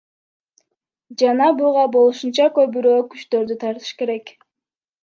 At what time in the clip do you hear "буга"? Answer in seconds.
1.61-1.85